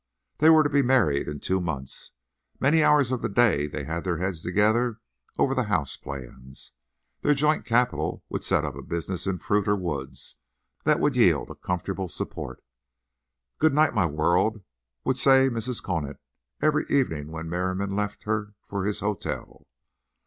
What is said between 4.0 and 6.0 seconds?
their heads together over the house